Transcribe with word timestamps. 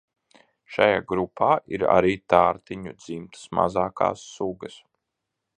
Šajā 0.77 1.03
grupā 1.11 1.49
ir 1.77 1.85
arī 1.97 2.15
tārtiņu 2.35 2.97
dzimtas 3.05 3.47
mazākās 3.61 4.29
sugas. 4.35 4.83